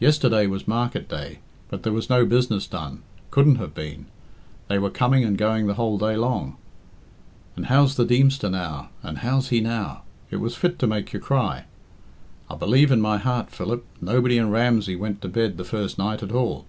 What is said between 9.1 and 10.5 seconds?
how's he now?' It